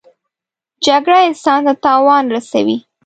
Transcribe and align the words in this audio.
جګړه 0.85 1.19
انسان 1.27 1.61
ته 1.67 1.73
تاوان 1.83 2.25
رسوي 2.35 2.77